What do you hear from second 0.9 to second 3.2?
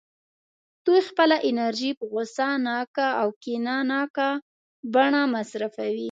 خپله انرژي په غوسه ناکه